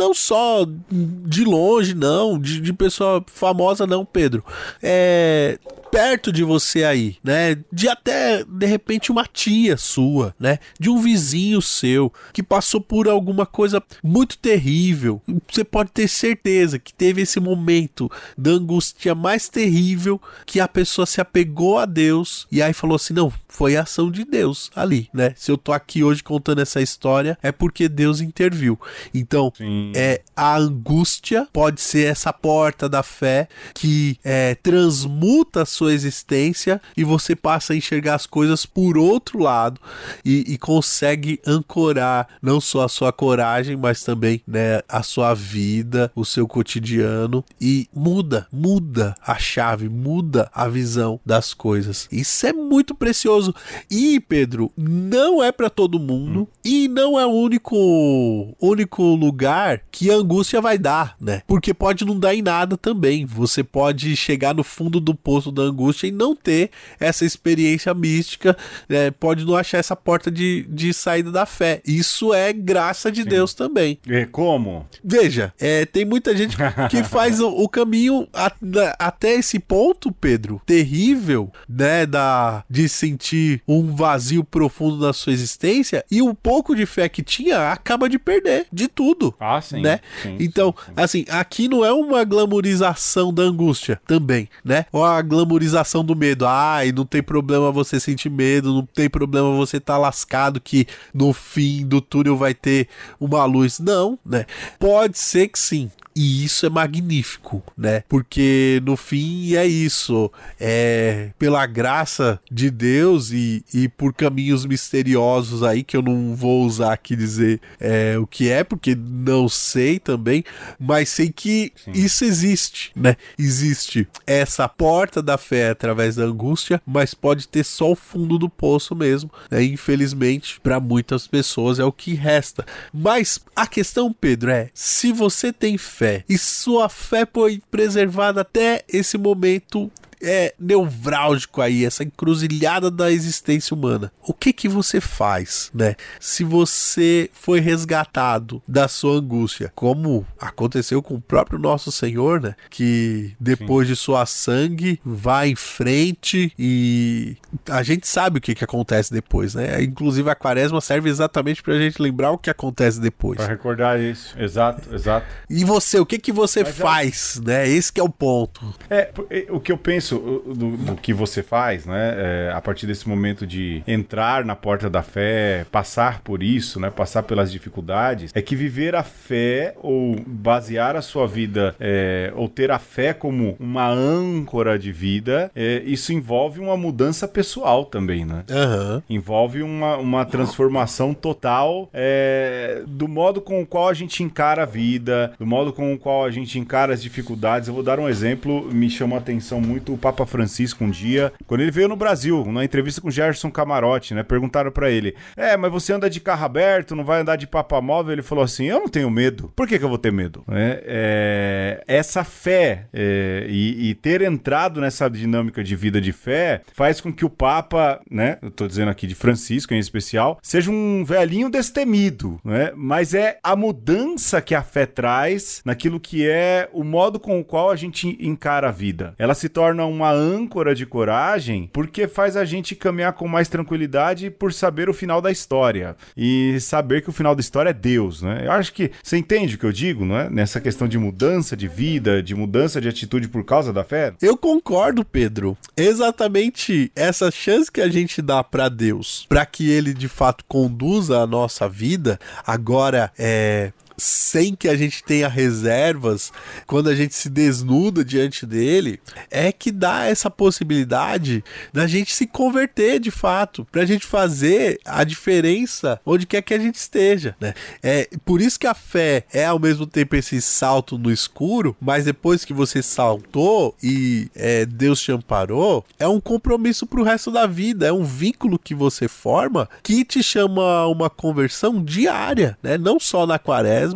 [0.00, 4.42] não só de longe, não, de, de pessoa famosa, não, Pedro.
[4.82, 5.58] É
[5.90, 7.56] perto de você aí, né?
[7.72, 10.58] De até de repente uma tia sua, né?
[10.78, 15.20] De um vizinho seu que passou por alguma coisa muito terrível.
[15.50, 21.06] Você pode ter certeza que teve esse momento da angústia mais terrível que a pessoa
[21.06, 25.08] se apegou a Deus e aí falou assim: "Não, foi a ação de Deus ali,
[25.12, 25.34] né?
[25.36, 28.78] Se eu tô aqui hoje contando essa história é porque Deus interviu.
[29.12, 29.89] Então, Sim.
[29.94, 36.80] É a angústia pode ser essa porta da fé que é, transmuta a sua existência
[36.96, 39.80] e você passa a enxergar as coisas por outro lado
[40.24, 46.10] e, e consegue ancorar não só a sua coragem, mas também né, a sua vida,
[46.14, 52.08] o seu cotidiano e muda, muda a chave, muda a visão das coisas.
[52.10, 53.54] Isso é muito precioso.
[53.90, 56.46] E Pedro, não é para todo mundo hum.
[56.64, 61.42] e não é o único único lugar que a angústia vai dar, né?
[61.46, 63.24] Porque pode não dar em nada também.
[63.26, 68.56] Você pode chegar no fundo do poço da angústia e não ter essa experiência mística,
[68.88, 69.10] né?
[69.10, 71.80] pode não achar essa porta de, de saída da fé.
[71.86, 73.28] Isso é graça de Sim.
[73.28, 73.98] Deus também.
[74.06, 74.86] E como?
[75.02, 76.56] Veja, é, tem muita gente
[76.88, 78.52] que faz o, o caminho a,
[78.98, 86.04] até esse ponto, Pedro, terrível, né, da, de sentir um vazio profundo na sua existência
[86.10, 89.34] e o pouco de fé que tinha acaba de perder de tudo.
[89.38, 89.80] Ah, sim.
[89.80, 90.00] Né?
[90.22, 90.92] Sim, então, sim, sim.
[90.96, 94.86] assim, aqui não é uma glamorização da angústia também, né?
[94.92, 96.46] Ou a glamorização do medo.
[96.46, 100.86] Ai, não tem problema você sentir medo, não tem problema você estar tá lascado que
[101.12, 102.88] no fim do túnel vai ter
[103.18, 103.78] uma luz.
[103.78, 104.46] Não, né?
[104.78, 105.90] Pode ser que sim,
[106.20, 108.04] e isso é magnífico, né?
[108.06, 110.30] Porque no fim é isso.
[110.60, 116.66] É pela graça de Deus e, e por caminhos misteriosos aí, que eu não vou
[116.66, 120.44] usar aqui dizer é, o que é, porque não sei também,
[120.78, 121.92] mas sei que Sim.
[121.92, 123.16] isso existe, né?
[123.38, 128.50] Existe essa porta da fé através da angústia, mas pode ter só o fundo do
[128.50, 129.64] poço mesmo, né?
[129.64, 132.66] Infelizmente, para muitas pessoas é o que resta.
[132.92, 136.24] Mas a questão, Pedro, é se você tem fé fé.
[136.28, 139.90] E sua fé foi preservada até esse momento
[140.22, 144.12] é nevrálgico aí, essa encruzilhada da existência humana.
[144.26, 145.94] O que que você faz, né?
[146.18, 152.54] Se você foi resgatado da sua angústia, como aconteceu com o próprio nosso Senhor, né?
[152.68, 153.94] Que depois Sim.
[153.94, 157.36] de sua sangue vai em frente e
[157.68, 159.82] a gente sabe o que que acontece depois, né?
[159.82, 163.36] Inclusive a quaresma serve exatamente pra gente lembrar o que acontece depois.
[163.36, 165.26] Pra recordar isso, exato, exato.
[165.48, 167.46] E você, o que que você Mas faz, é...
[167.46, 167.68] né?
[167.68, 168.74] Esse que é o ponto.
[168.88, 169.10] É,
[169.50, 172.14] o que eu penso isso do, do que você faz, né?
[172.16, 176.90] É, a partir desse momento de entrar na porta da fé, passar por isso, né?
[176.90, 182.48] Passar pelas dificuldades, é que viver a fé ou basear a sua vida é, ou
[182.48, 188.24] ter a fé como uma âncora de vida, é, isso envolve uma mudança pessoal também,
[188.24, 188.44] né?
[188.50, 189.02] Uhum.
[189.08, 194.66] Envolve uma, uma transformação total é, do modo com o qual a gente encara a
[194.66, 197.68] vida, do modo com o qual a gente encara as dificuldades.
[197.68, 201.60] Eu vou dar um exemplo, me chama a atenção muito Papa Francisco um dia, quando
[201.60, 204.22] ele veio no Brasil, numa entrevista com Gerson Camarote, né?
[204.22, 207.80] Perguntaram para ele: É, mas você anda de carro aberto, não vai andar de papa
[207.80, 208.12] móvel?
[208.12, 209.52] Ele falou assim: Eu não tenho medo.
[209.54, 210.42] Por que, que eu vou ter medo?
[210.48, 216.62] É, é, essa fé é, e, e, ter entrado nessa dinâmica de vida de fé
[216.72, 218.38] faz com que o Papa, né?
[218.42, 222.72] Eu tô dizendo aqui de Francisco em especial, seja um velhinho destemido, né?
[222.74, 227.44] Mas é a mudança que a fé traz naquilo que é o modo com o
[227.44, 229.14] qual a gente encara a vida.
[229.18, 234.30] Ela se torna uma âncora de coragem porque faz a gente caminhar com mais tranquilidade
[234.30, 238.22] por saber o final da história e saber que o final da história é Deus,
[238.22, 238.42] né?
[238.46, 240.30] Eu acho que você entende o que eu digo, não é?
[240.30, 244.14] Nessa questão de mudança de vida, de mudança de atitude por causa da fé.
[244.20, 245.56] Eu concordo, Pedro.
[245.76, 251.18] Exatamente essa chance que a gente dá para Deus, para que ele de fato conduza
[251.18, 253.72] a nossa vida, agora é
[254.02, 256.32] sem que a gente tenha reservas,
[256.66, 262.26] quando a gente se desnuda diante dele, é que dá essa possibilidade da gente se
[262.26, 267.54] converter de fato, pra gente fazer a diferença onde quer que a gente esteja, né?
[267.82, 272.04] É por isso que a fé é ao mesmo tempo esse salto no escuro, mas
[272.04, 277.46] depois que você saltou e é, Deus te amparou, é um compromisso pro resto da
[277.46, 282.78] vida, é um vínculo que você forma que te chama a uma conversão diária, né?
[282.78, 283.89] Não só na quaresma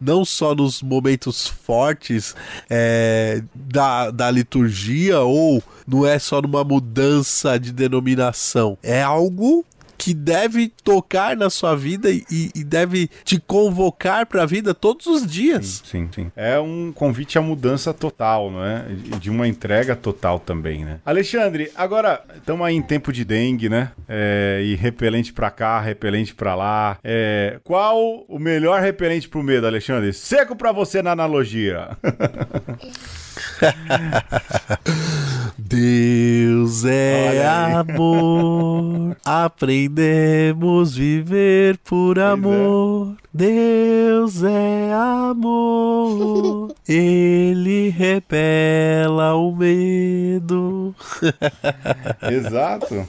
[0.00, 2.34] não só nos momentos fortes
[2.68, 9.64] é, da, da liturgia, ou não é só numa mudança de denominação, é algo
[10.04, 15.06] que deve tocar na sua vida e, e deve te convocar para a vida todos
[15.06, 15.82] os dias.
[15.82, 16.32] Sim, sim, sim.
[16.36, 18.84] É um convite à mudança total, não é?
[19.18, 21.00] De uma entrega total também, né?
[21.06, 23.92] Alexandre, agora estamos aí em tempo de dengue, né?
[24.06, 26.98] É, e repelente para cá, repelente para lá.
[27.02, 30.12] É, qual o melhor repelente pro medo, Alexandre?
[30.12, 31.96] Seco para você na analogia.
[35.58, 42.22] Deus é amor, aprendemos viver por é.
[42.22, 43.16] amor.
[43.20, 43.24] É.
[43.36, 50.94] Deus é amor, ele repela o medo.
[52.30, 53.08] Exato.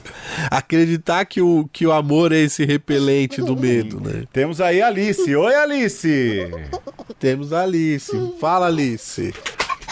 [0.50, 4.24] Acreditar que o, que o amor é esse repelente do medo, né?
[4.32, 5.36] Temos aí Alice.
[5.36, 6.50] Oi, Alice.
[7.20, 8.10] Temos Alice.
[8.40, 9.32] Fala, Alice.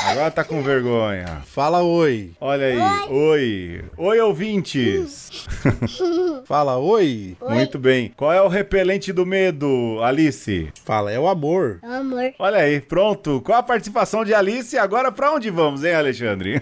[0.06, 1.42] Agora tá com vergonha.
[1.46, 2.32] Fala oi.
[2.40, 3.10] Olha aí.
[3.10, 3.84] Oi.
[3.96, 5.46] Oi, ouvintes.
[6.44, 7.36] Fala oi.
[7.40, 7.54] oi.
[7.54, 8.12] Muito bem.
[8.16, 10.68] Qual é o repelente do medo, Alice?
[10.84, 11.80] Fala, é o amor.
[11.82, 12.34] É o amor.
[12.38, 13.40] Olha aí, pronto.
[13.40, 16.60] Com a participação de Alice, agora pra onde vamos, hein, Alexandre?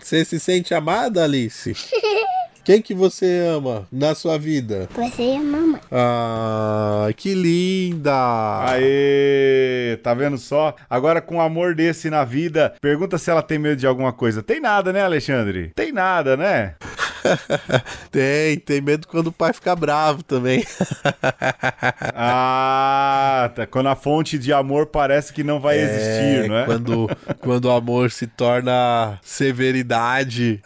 [0.00, 1.74] Você se sente amada, Alice?
[2.64, 4.88] Quem que você ama na sua vida?
[4.94, 5.80] Você e a mamãe.
[5.90, 8.12] Ah, que linda!
[8.66, 9.98] Aê!
[10.02, 10.74] Tá vendo só?
[10.88, 14.42] Agora com um amor desse na vida, pergunta se ela tem medo de alguma coisa.
[14.42, 15.72] Tem nada, né, Alexandre?
[15.74, 16.74] Tem nada, né?
[18.10, 20.64] tem, tem medo quando o pai fica bravo também.
[22.14, 23.66] ah, tá.
[23.66, 26.64] Quando a fonte de amor parece que não vai é, existir, não é?
[26.64, 27.10] Quando,
[27.40, 30.60] quando o amor se torna severidade,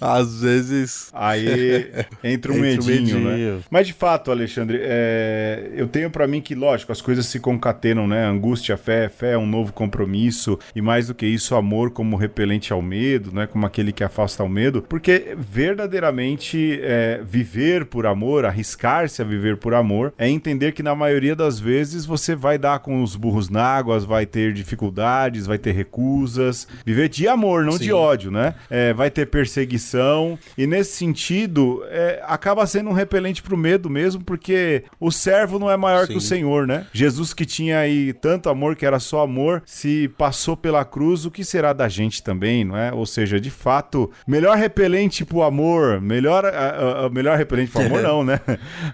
[0.00, 1.10] às vezes.
[1.12, 1.90] Aí
[2.22, 3.62] entra um, entra medinho, um medinho, né?
[3.70, 5.70] Mas de fato, Alexandre, é...
[5.74, 8.24] eu tenho para mim que, lógico, as coisas se concatenam, né?
[8.26, 12.72] Angústia, fé, fé é um novo compromisso, e mais do que isso, amor como repelente
[12.72, 13.46] ao medo, né?
[13.46, 19.56] Como aquele que afasta o medo porque verdadeiramente é, viver por amor, arriscar-se a viver
[19.56, 23.48] por amor, é entender que na maioria das vezes você vai dar com os burros
[23.48, 26.66] na água, vai ter dificuldades, vai ter recusas.
[26.84, 27.84] Viver de amor, não Sim.
[27.84, 28.54] de ódio, né?
[28.68, 30.38] É, vai ter perseguição.
[30.56, 35.70] E nesse sentido, é, acaba sendo um repelente pro medo mesmo, porque o servo não
[35.70, 36.12] é maior Sim.
[36.12, 36.86] que o Senhor, né?
[36.92, 41.30] Jesus que tinha aí tanto amor, que era só amor, se passou pela cruz, o
[41.30, 42.92] que será da gente também, não é?
[42.92, 48.02] Ou seja, de fato, melhor repelente pro amor, melhor, uh, uh, melhor repelente pro amor
[48.02, 48.40] não, né?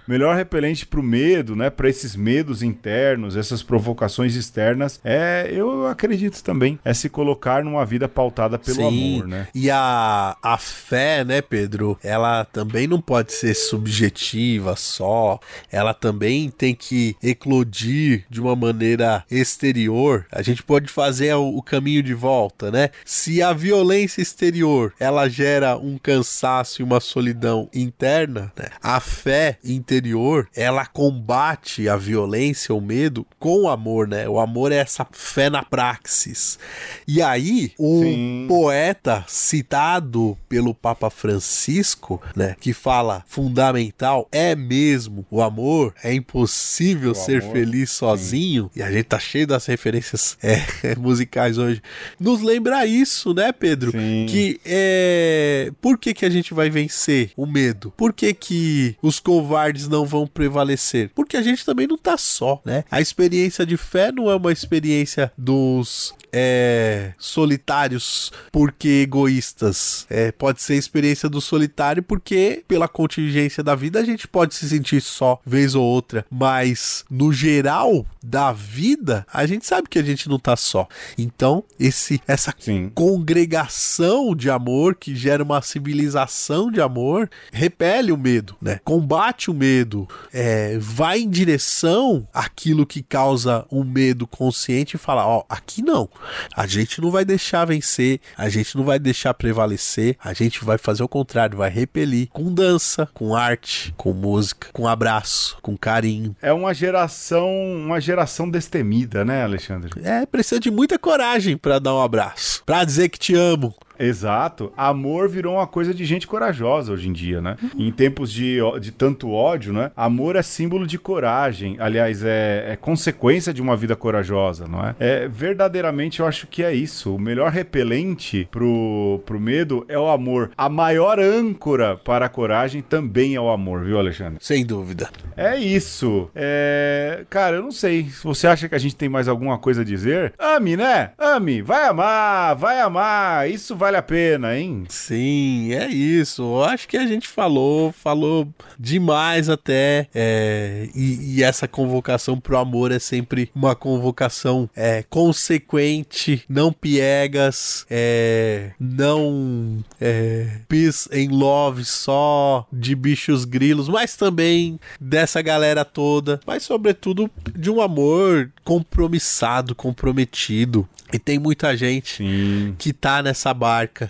[0.07, 1.69] melhor repelente pro medo, né?
[1.69, 7.85] Para esses medos internos, essas provocações externas, é, eu acredito também, é se colocar numa
[7.85, 9.15] vida pautada pelo Sim.
[9.17, 9.47] amor, né?
[9.53, 15.39] E a, a fé, né, Pedro, ela também não pode ser subjetiva só,
[15.71, 20.25] ela também tem que eclodir de uma maneira exterior.
[20.31, 22.89] A gente pode fazer o, o caminho de volta, né?
[23.05, 28.69] Se a violência exterior, ela gera gera um cansaço e uma solidão interna, né?
[28.81, 34.27] a fé interior ela combate a violência, o medo com o amor, né?
[34.29, 36.59] O amor é essa fé na praxis.
[37.07, 38.45] E aí, o Sim.
[38.47, 47.11] poeta citado pelo Papa Francisco, né, que fala fundamental é mesmo o amor, é impossível
[47.11, 47.53] o ser amor.
[47.53, 48.69] feliz sozinho.
[48.73, 48.79] Sim.
[48.79, 51.81] E a gente tá cheio das referências é, musicais hoje.
[52.19, 53.91] Nos lembra isso, né, Pedro?
[53.91, 54.25] Sim.
[54.29, 55.46] Que é
[55.81, 57.93] por que, que a gente vai vencer o medo?
[57.95, 61.11] Por que, que os covardes não vão prevalecer?
[61.13, 62.83] Porque a gente também não tá só, né?
[62.89, 70.05] A experiência de fé não é uma experiência dos é, solitários porque egoístas.
[70.09, 74.55] É, pode ser a experiência do solitário porque, pela contingência da vida, a gente pode
[74.55, 76.25] se sentir só, vez ou outra.
[76.29, 80.87] Mas, no geral da vida, a gente sabe que a gente não tá só.
[81.17, 82.91] Então, esse essa Sim.
[82.93, 88.79] congregação de amor que gera uma civilização de amor repele o medo, né?
[88.83, 95.25] Combate o medo, é, vai em direção àquilo que causa um medo consciente e fala:
[95.25, 96.09] ó, aqui não.
[96.55, 100.77] A gente não vai deixar vencer, a gente não vai deixar prevalecer, a gente vai
[100.77, 106.35] fazer o contrário, vai repelir com dança, com arte, com música, com abraço, com carinho.
[106.41, 107.49] É uma geração,
[107.85, 109.91] uma geração destemida, né, Alexandre?
[110.03, 114.71] É, precisa de muita coragem para dar um abraço, para dizer que te amo, Exato.
[114.75, 117.57] Amor virou uma coisa de gente corajosa hoje em dia, né?
[117.77, 119.91] Em tempos de, de tanto ódio, né?
[119.95, 121.77] Amor é símbolo de coragem.
[121.79, 124.95] Aliás, é, é consequência de uma vida corajosa, não é?
[124.99, 127.15] É verdadeiramente eu acho que é isso.
[127.15, 130.51] O melhor repelente pro, pro medo é o amor.
[130.57, 134.37] A maior âncora para a coragem também é o amor, viu, Alexandre?
[134.41, 135.09] Sem dúvida.
[135.35, 136.29] É isso.
[136.35, 137.25] É...
[137.29, 138.05] Cara, eu não sei.
[138.05, 141.11] Se você acha que a gente tem mais alguma coisa a dizer, ame, né?
[141.17, 141.61] Ame.
[141.61, 143.49] Vai amar, vai amar.
[143.49, 144.83] Isso vai vale a pena, hein?
[144.89, 146.41] Sim, é isso.
[146.41, 148.45] Eu acho que a gente falou, falou
[148.77, 150.09] demais até.
[150.13, 157.85] É, e, e, essa convocação pro amor é sempre uma convocação é, consequente, não piegas,
[157.89, 166.41] é, não é, peace and love só de bichos grilos, mas também dessa galera toda,
[166.45, 170.85] mas sobretudo de um amor compromissado, comprometido.
[171.11, 172.75] E tem muita gente Sim.
[172.77, 173.53] que tá nessa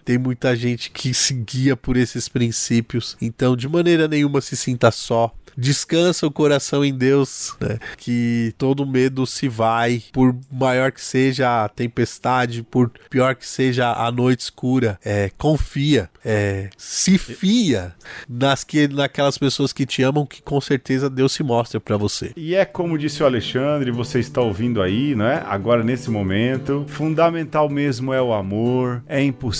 [0.05, 3.17] tem muita gente que se guia por esses princípios.
[3.21, 7.79] Então, de maneira nenhuma se sinta só descansa o coração em Deus, né?
[7.97, 13.91] que todo medo se vai, por maior que seja a tempestade, por pior que seja
[13.91, 17.95] a noite escura, é, confia, é, se fia
[18.29, 22.33] nas que, naquelas pessoas que te amam, que com certeza Deus se mostra para você.
[22.37, 25.41] E é como disse o Alexandre, você está ouvindo aí, né?
[25.47, 29.56] Agora nesse momento, fundamental mesmo é o amor, é impossível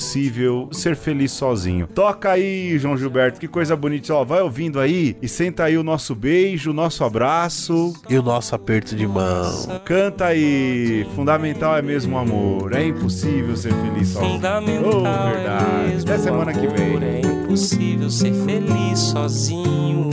[0.71, 1.87] ser feliz sozinho.
[1.87, 5.83] Toca aí, João Gilberto, que coisa bonita, ó, vai ouvindo aí e senta aí o
[5.83, 7.93] nosso beijo, o nosso abraço.
[8.09, 9.81] E o nosso aperto de mão.
[9.85, 11.05] Canta aí.
[11.15, 12.73] Fundamental é mesmo o amor.
[12.73, 14.33] É impossível ser feliz sozinho.
[14.33, 15.93] Fundamental oh, verdade.
[15.93, 16.61] É Até semana amor.
[16.61, 16.97] que vem.
[17.03, 20.06] É impossível ser feliz sozinho.